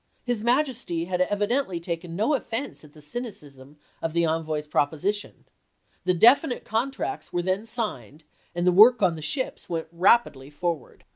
His 0.23 0.43
Majesty 0.43 1.05
had 1.05 1.21
evidently 1.21 1.79
taken 1.79 2.15
no 2.15 2.33
of 2.33 2.43
fense 2.47 2.83
at 2.83 2.93
the 2.93 3.01
cynicism 3.03 3.77
of 4.01 4.13
the 4.13 4.25
envoy's 4.25 4.65
proposition. 4.65 5.45
The 6.05 6.15
definite 6.15 6.65
contracts 6.65 7.31
were 7.31 7.43
then 7.43 7.67
signed 7.67 8.23
and 8.55 8.65
the 8.65 8.71
work 8.71 9.03
on 9.03 9.15
the 9.15 9.21
ships 9.21 9.69
went 9.69 9.89
rapidly 9.91 10.49
forward. 10.49 11.03